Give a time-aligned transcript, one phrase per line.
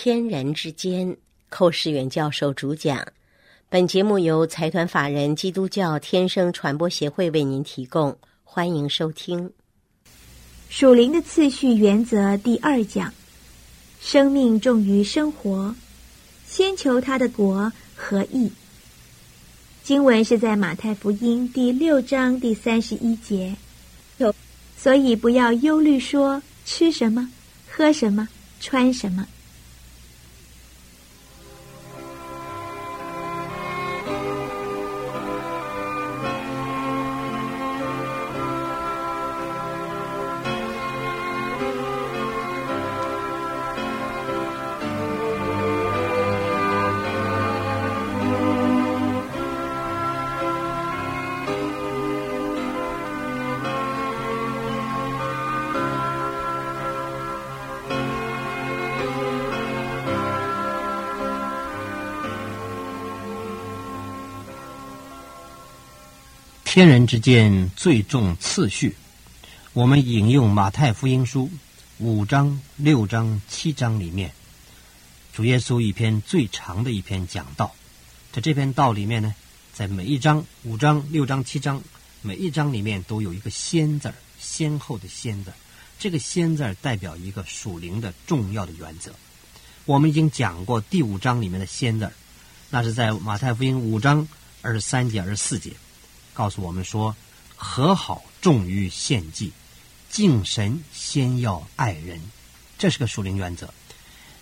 [0.00, 1.16] 天人之间，
[1.48, 3.04] 寇世远教授主讲。
[3.68, 9.50] 本节目由财团法人基督教天生传播协会为您提供，欢迎收听。
[10.68, 13.12] 属灵的次序原则第二讲：
[14.00, 15.74] 生命重于生活，
[16.46, 18.48] 先求他的国和义。
[19.82, 23.52] 经文是在马太福音第六章第三十一节。
[24.18, 24.32] 有，
[24.76, 27.28] 所以不要忧虑，说吃什么，
[27.68, 28.28] 喝什么。
[28.60, 29.26] 穿什么？
[66.78, 68.94] 天人之间最重次序。
[69.72, 71.50] 我们引用马太福音书
[71.98, 74.32] 五章、六章、七章里面，
[75.32, 77.74] 主耶稣一篇最长的一篇讲道。
[78.30, 79.34] 在这篇道里面呢，
[79.74, 81.82] 在每一章五章、六章、七章
[82.22, 85.54] 每一章里面都有一个“先”字儿先后的“先”字儿
[85.98, 89.10] 这个“先”字儿代表一个属灵的重要的原则。
[89.84, 92.12] 我们已经讲过第五章里面的“先”字儿
[92.70, 94.28] 那是在马太福音五章
[94.62, 95.72] 二十三节、二十四节。
[96.38, 97.16] 告诉我们说，
[97.56, 99.50] 和好重于献祭，
[100.08, 102.20] 敬神先要爱人，
[102.78, 103.74] 这是个属灵原则。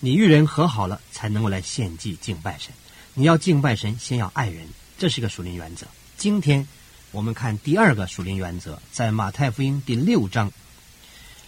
[0.00, 2.72] 你与人和好了，才能够来献祭敬拜神。
[3.14, 4.66] 你要敬拜神，先要爱人，
[4.98, 5.86] 这是个属灵原则。
[6.18, 6.66] 今天
[7.12, 10.50] 我们看第二个属灵原则，在马太福音第六章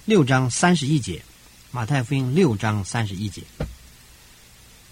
[0.04, 1.24] 六章三十一节，
[1.72, 3.42] 马太福音六章三十一节。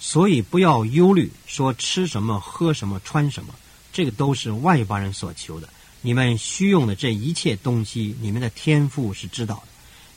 [0.01, 3.55] 所以不要忧虑，说吃什么，喝什么，穿什么。
[3.95, 5.69] 这个都是外邦人所求的。
[6.03, 9.69] 你们需用的这一切东西，你们的天赋是知道的。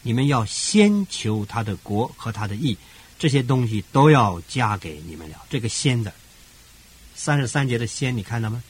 [0.01, 2.75] 你们要先求他的国和他的义，
[3.19, 5.43] 这些东西都要加给你们了。
[5.49, 6.11] 这个“先”的
[7.13, 8.63] 三十三节的“先”，你看到吗？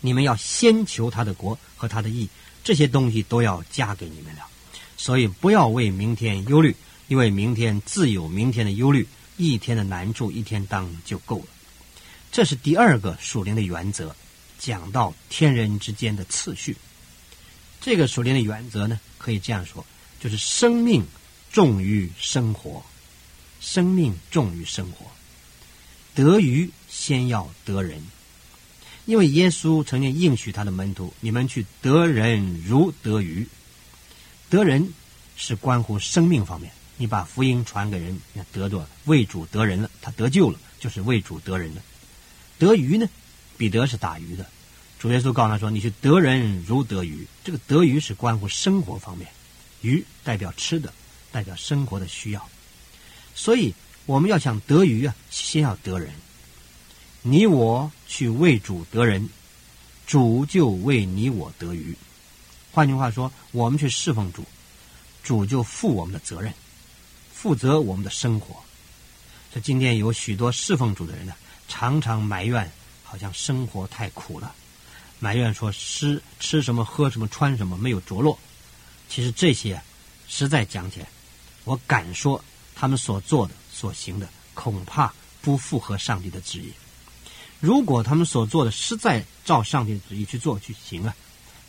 [0.00, 2.28] 你们要先求他的国和他的义，
[2.62, 4.46] 这些东西都要加给你们了。
[4.98, 6.76] 所以不要为明天忧虑，
[7.08, 9.08] 因为明天自有明天的忧虑，
[9.38, 11.46] 一天的难处一天当就够了。
[12.32, 14.14] 这是第二个属灵的原则，
[14.58, 16.76] 讲到天人之间的次序。
[17.80, 19.84] 这个属灵的原则呢，可以这样说，
[20.20, 21.04] 就是生命
[21.50, 22.84] 重于生活，
[23.60, 25.10] 生命重于生活，
[26.14, 28.00] 得鱼先要得人。
[29.06, 33.48] 因为耶稣曾经应许他的门徒：“你们去得人如得鱼。”
[34.50, 34.92] 得人
[35.36, 38.20] 是关乎生命方面，你把福音传给人，
[38.52, 41.82] 得着为主得人了，他得救了，就是为主得人了。
[42.60, 43.08] 得鱼呢？
[43.56, 44.46] 彼得是打鱼的。
[44.98, 49.26] 主耶稣告诉他说：“你去得人如得鱼。”这个得鱼是关乎生活方面，
[49.80, 50.92] 鱼代表吃的，
[51.32, 52.48] 代表生活的需要。
[53.34, 56.12] 所以我们要想得鱼啊，先要得人。
[57.22, 59.28] 你我去为主得人，
[60.06, 61.96] 主就为你我得鱼。
[62.72, 64.44] 换句话说，我们去侍奉主，
[65.22, 66.52] 主就负我们的责任，
[67.32, 68.62] 负责我们的生活。
[69.52, 71.34] 这今天有许多侍奉主的人呢。
[71.70, 72.70] 常常埋怨，
[73.04, 74.52] 好像生活太苦了，
[75.20, 78.36] 埋怨说吃吃什么喝什么穿什么没有着落。
[79.08, 79.80] 其实这些，
[80.28, 81.06] 实在讲起来，
[81.64, 82.44] 我敢说
[82.74, 86.72] 他们所做的所行的，恐怕不符合上帝的旨意。
[87.60, 91.14] 如果他们所做的实在照上帝的旨意去做去行啊，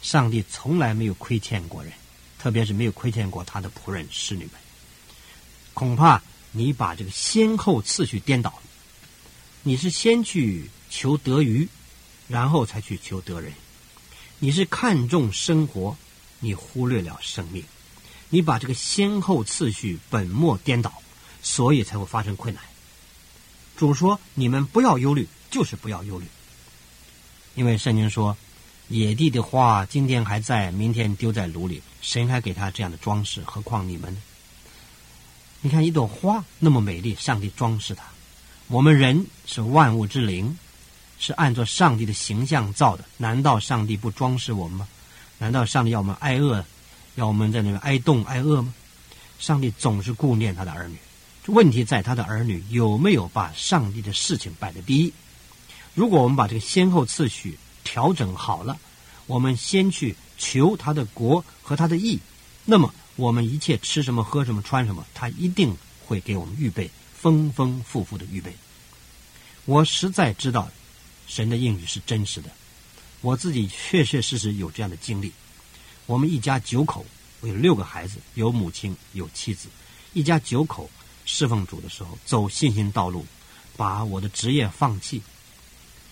[0.01, 1.93] 上帝从来没有亏欠过人，
[2.39, 4.53] 特别是没有亏欠过他的仆人侍女们。
[5.73, 8.63] 恐怕你把这个先后次序颠倒了。
[9.63, 11.67] 你是先去求得鱼，
[12.27, 13.53] 然后才去求得人。
[14.39, 15.95] 你是看重生活，
[16.39, 17.63] 你忽略了生命。
[18.29, 20.91] 你把这个先后次序本末颠倒，
[21.43, 22.63] 所以才会发生困难。
[23.77, 26.25] 主说：“你们不要忧虑，就是不要忧虑。”
[27.53, 28.35] 因为圣经说
[28.89, 33.43] ：“野地的花今天还在，明天丢在炉里，谁还给他这样的装饰？
[33.45, 34.21] 何况你们呢？
[35.61, 38.03] 你看一朵花那么美丽，上帝装饰它。”
[38.71, 40.57] 我们人是万物之灵，
[41.19, 43.03] 是按照上帝的形象造的。
[43.17, 44.87] 难道上帝不装饰我们吗？
[45.39, 46.63] 难道上帝要我们挨饿，
[47.15, 48.73] 要我们在那边挨冻挨饿吗？
[49.39, 50.95] 上帝总是顾念他的儿女。
[51.47, 55.11] 问题在他的儿女有没有把上帝的事情摆在第一？
[55.93, 58.79] 如果我们把这个先后次序调整好了，
[59.27, 62.17] 我们先去求他的国和他的义，
[62.63, 65.75] 那么我们一切吃什么、喝什么、穿什么，他一定
[66.05, 66.89] 会给我们预备。
[67.21, 68.51] 丰丰富富的预备。
[69.65, 70.71] 我实在知道，
[71.27, 72.49] 神的应许是真实的。
[73.21, 75.31] 我自己确确实实有这样的经历。
[76.07, 77.05] 我们一家九口，
[77.41, 79.67] 我有六个孩子，有母亲，有妻子，
[80.13, 80.89] 一家九口
[81.23, 83.23] 侍奉主的时候，走信心道路，
[83.77, 85.21] 把我的职业放弃，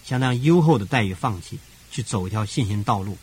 [0.05, 1.57] 相当优厚的待遇放弃，
[1.91, 3.17] 去走一条信心道路，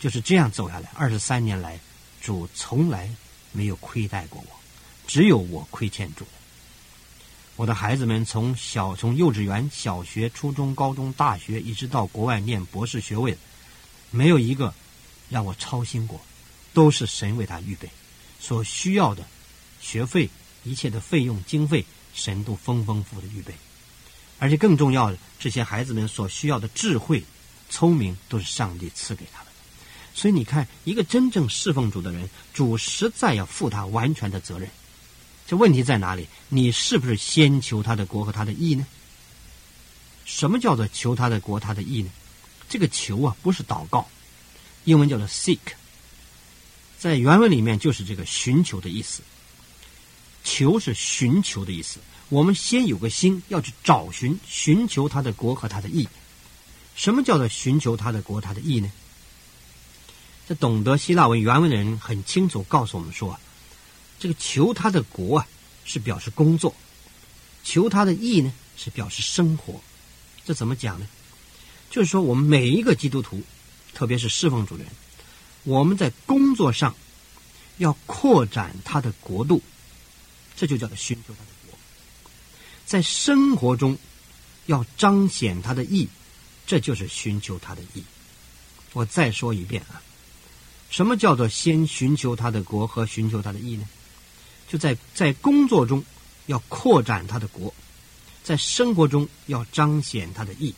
[0.00, 0.90] 就是这样走下来。
[0.94, 1.78] 二十三年来，
[2.20, 3.08] 主从来
[3.52, 4.56] 没有亏待过我，
[5.06, 6.26] 只有我亏欠主。
[7.58, 13.36] 我的孩子们从小从幼稚园、小学、初中、高中、大学，一直到国外念博士学位，
[14.12, 14.72] 没有一个
[15.28, 16.20] 让我操心过，
[16.72, 17.90] 都是神为他预备
[18.38, 19.26] 所需要的
[19.80, 20.30] 学费、
[20.62, 21.84] 一切的费用经费，
[22.14, 23.52] 神都丰丰富的预备，
[24.38, 27.24] 而且更重要的，这些孩子们所需要的智慧、
[27.68, 29.52] 聪明，都是上帝赐给他们。
[30.14, 34.70] 所以你看，一个真正侍奉主的人，主实在要负他完全的责任。
[35.48, 36.28] 这问题在哪里？
[36.50, 38.86] 你是不是先求他的国和他的义呢？
[40.26, 42.10] 什么叫做求他的国、他的义呢？
[42.68, 44.06] 这个求啊，不是祷告，
[44.84, 45.58] 英文叫做 seek，
[46.98, 49.22] 在原文里面就是这个寻求的意思。
[50.44, 51.98] 求是寻求的意思。
[52.28, 56.06] 我们先有个心，要去找寻、寻求他的国和他的义。
[56.94, 58.92] 什么叫做寻求他的国、他的义呢？
[60.46, 63.40] 这懂得希腊文原文的人很清楚告诉我们说。
[64.18, 65.46] 这个求他的国啊，
[65.84, 66.72] 是表示工作；
[67.62, 69.80] 求他的义呢，是表示生活。
[70.44, 71.06] 这怎么讲呢？
[71.90, 73.42] 就是说，我们每一个基督徒，
[73.94, 74.86] 特别是侍奉主人，
[75.64, 76.94] 我们在工作上
[77.78, 79.62] 要扩展他的国度，
[80.56, 81.78] 这就叫做寻求他的国；
[82.84, 83.96] 在生活中
[84.66, 86.08] 要彰显他的义，
[86.66, 88.02] 这就是寻求他的义。
[88.92, 90.02] 我再说一遍啊，
[90.90, 93.88] 什么叫做先寻求他的国和寻求他的义呢？
[94.68, 96.04] 就在在工作中
[96.46, 97.72] 要扩展他的国，
[98.44, 100.74] 在生活中要彰显他的义。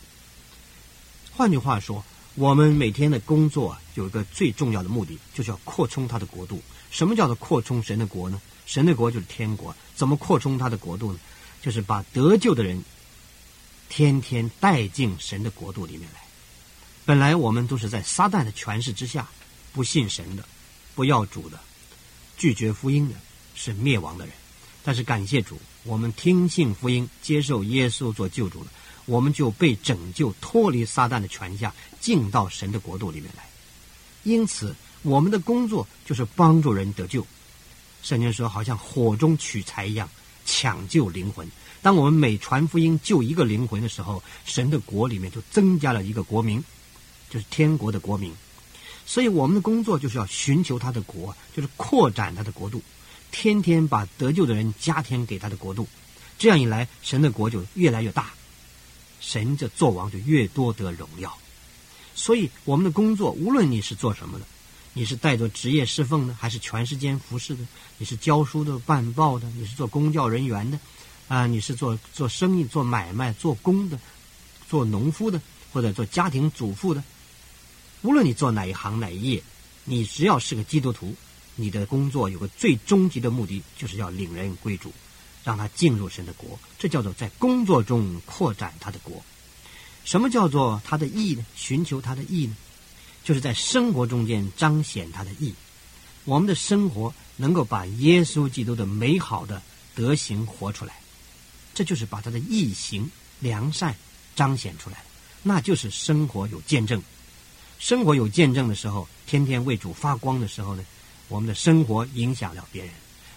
[1.33, 2.03] 换句话说，
[2.35, 6.61] 我们每天的工作有一个最重要的目的，就是要扩充他的国度。
[6.89, 8.41] 什么叫做扩充神的国呢？
[8.65, 9.75] 神的国就是天国。
[9.95, 11.19] 怎么扩充他的国度呢？
[11.61, 12.83] 就是把得救的人
[13.87, 16.21] 天天带进神的国度里面来。
[17.05, 19.27] 本来我们都是在撒旦的权势之下，
[19.73, 20.43] 不信神的，
[20.95, 21.59] 不要主的，
[22.37, 23.15] 拒绝福音的。
[23.63, 24.33] 是灭亡的人，
[24.83, 28.71] 但是感谢主，我们听信福音，接受耶稣做救主了，
[29.05, 33.47] 我们就被拯救，脱离撒旦的权下，进到神的国度里面来。
[34.23, 37.23] 因此，我们的工作就是帮助人得救。
[38.01, 40.09] 圣经说，好像火中取材一样，
[40.43, 41.47] 抢救灵魂。
[41.83, 46.63] 当我们每传福音救一个灵魂的时候，神的国里面就增加了一个国民，
[47.29, 48.33] 就是天国的国民。
[49.05, 52.81] 所以，我们的工作就是要寻求他的国，就是扩展他的国度。
[53.31, 55.87] 天天把得救的人加添给他的国度，
[56.37, 58.31] 这样一来，神的国就越来越大，
[59.19, 61.35] 神这做王就越多得荣耀。
[62.13, 64.45] 所以，我们的工作，无论你是做什么的，
[64.93, 67.65] 你是带着职业侍奉的，还是全时间服侍的，
[67.97, 70.79] 你是教书的、办报的，你是做公教人员的，
[71.29, 73.97] 啊，你是做做生意、做买卖、做工的，
[74.69, 75.41] 做农夫的，
[75.71, 77.01] 或者做家庭主妇的，
[78.01, 79.41] 无论你做哪一行哪一业，
[79.85, 81.15] 你只要是个基督徒。
[81.55, 84.91] 你的工作有个最终极的目的，就是要领人归主，
[85.43, 86.59] 让他进入神的国。
[86.79, 89.21] 这叫做在工作中扩展他的国。
[90.03, 91.45] 什么叫做他的义呢？
[91.55, 92.55] 寻求他的义呢？
[93.23, 95.53] 就是在生活中间彰显他的义。
[96.25, 99.61] 我们的生活能够把耶稣基督的美好的
[99.93, 100.99] 德行活出来，
[101.73, 103.95] 这就是把他的义行良善
[104.35, 105.03] 彰显出来。
[105.43, 107.01] 那就是生活有见证。
[107.77, 110.83] 生活有见证的时候，天天为主发光的时候呢？
[111.31, 112.93] 我们的生活影响了别人，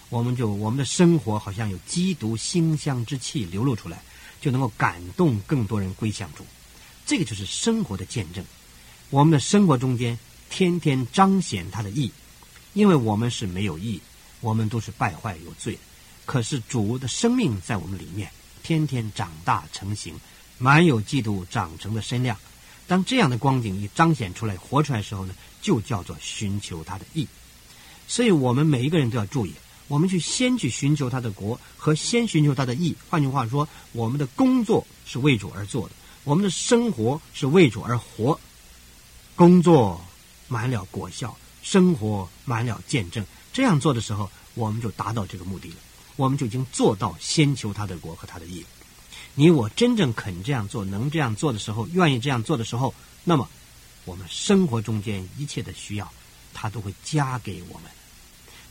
[0.09, 4.03] 我们就我们的生活好像有基督馨香之气流露出来，
[4.41, 6.45] 就能够感动更多人归向主。
[7.05, 8.43] 这个就是生活的见证。
[9.11, 12.11] 我们的生活中间天天彰显他的义，
[12.73, 14.01] 因为我们是没有义，
[14.41, 15.79] 我们都是败坏有罪。
[16.25, 18.29] 可是主的生命在我们里面，
[18.61, 20.19] 天天长大成型，
[20.57, 22.37] 满有基督长成的身量。
[22.87, 27.25] 当这样的光景一彰显出来、活出来的时候呢，就叫做寻求他的义。
[28.07, 29.53] 所以我们每一个人都要注意，
[29.87, 32.95] 我们去先去寻求他的国和先寻求他的义。
[33.09, 38.39] 换句话说，我们的工作是为主而做的，我们的生活是为主而活。
[39.35, 39.99] 工作
[40.47, 43.25] 满了果效，生活满了见证。
[43.51, 45.75] 这样做的时候，我们就达到这个目的了。
[46.15, 48.65] 我们就已经做到先求他的国和他的义。
[49.33, 52.93] 你我真正肯这样做，能这样做的时候，愿意这样做的时候，
[53.25, 53.49] 那么
[54.05, 56.09] 我们生活中间一切的需要。
[56.55, 57.91] 他都会加给我们，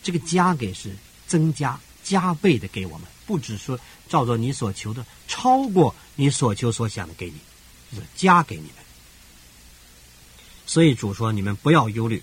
[0.02, 0.96] 这个加给是
[1.28, 7.36] 增加加倍的给我们，不只说照着你所求的，超过你所求所想的给你，
[7.92, 8.74] 就是加给你们。
[10.66, 12.22] 所以主说：你们不要忧虑，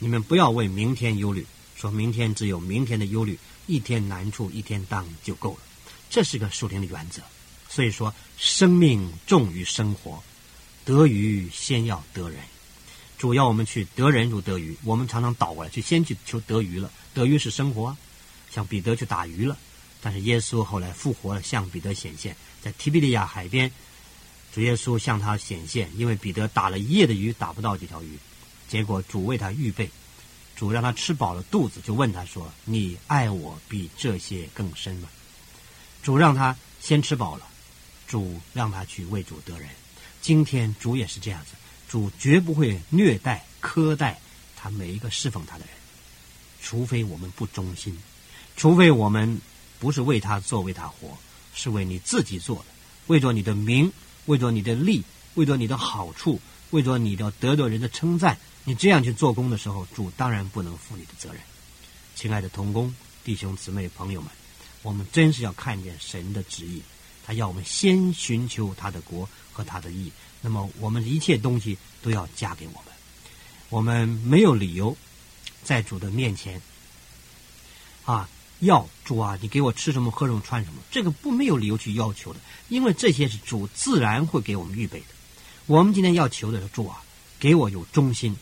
[0.00, 1.46] 你们不要为明天忧虑。
[1.76, 5.60] 说明天只有明天的忧虑，一天难处一天当就够了。
[6.10, 7.22] 这是个属灵的原则。
[7.68, 10.22] 所以说，生命重于生活，
[10.84, 12.40] 得鱼先要得人。
[13.18, 16.90] 主要我们去得人如得鱼，我们常常倒过来去先去求得鱼了。
[17.14, 17.96] 得鱼是生活，
[18.50, 19.56] 像彼得去打鱼了。
[20.00, 23.70] 但是耶稣后来复活了，向彼得显现，在提比利亚海边，
[24.52, 28.18] 主耶稣向他显现，因为彼得打了一夜的鱼，打不到几条鱼，
[28.68, 29.90] 结果主为他预备，
[30.54, 35.08] 主让他吃饱了肚子，就问他说：“你爱我比这些更深吗？”
[36.02, 37.46] 主让他先吃饱了。
[38.06, 39.68] 主让他去为主得人，
[40.20, 41.56] 今天主也是这样子，
[41.88, 44.18] 主绝不会虐待苛待
[44.56, 45.74] 他每一个侍奉他的人，
[46.62, 47.96] 除非我们不忠心，
[48.56, 49.40] 除非我们
[49.78, 51.16] 不是为他做为他活，
[51.54, 52.64] 是为你自己做的，
[53.06, 53.92] 为着你的名，
[54.26, 56.40] 为着你的利，为着你的好处，
[56.70, 61.40] 为着你的得到人的称赞，你这样去做工的时候，主当然不能负你的责任。
[62.14, 64.30] 亲爱的同工弟兄姊妹朋友们，
[64.82, 66.82] 我们真是要看见神的旨意。
[67.24, 72.92] 他要我们先寻求他的国和他的义，那么我们一切东西都要加给我们。
[73.68, 74.96] 我们没有理由
[75.64, 76.62] 在主的面前
[78.04, 78.28] 啊
[78.60, 85.06] 要主啊，你给我吃什么喝什么穿什么，这个不没有理由去要求的，因为这些是主自然会给我们预备的。
[85.66, 87.02] 我们今天要求的是主啊，
[87.38, 88.36] 给我有忠心，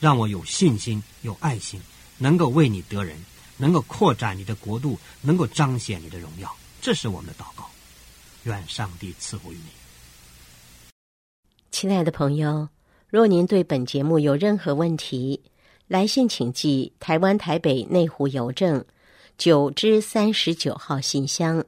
[0.00, 1.80] 让我有信心、有爱心，
[2.16, 3.22] 能够为你得人，
[3.56, 7.68] 能够扩展你的国度，能够彰显你的荣耀，这是我们的祷告。
[8.44, 9.70] 愿上帝赐福于你，
[11.74, 12.68] 亲爱的朋友。
[13.08, 15.42] 若您对本节目有任何问题，
[15.88, 18.84] 来信请寄台湾台北内湖邮政
[19.36, 21.64] 九之三十九号信箱，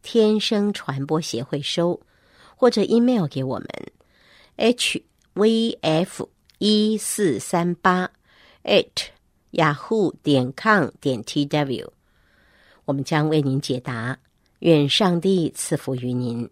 [0.00, 2.00] 天生传播协会收，
[2.54, 3.68] 或者 email 给我们
[4.54, 5.02] h
[5.34, 8.08] v f 一四三八
[8.62, 8.86] at
[9.50, 11.92] yahoo 点 com 点 t w，
[12.84, 14.16] 我们将为您解答。
[14.60, 16.48] 愿上帝赐福于您。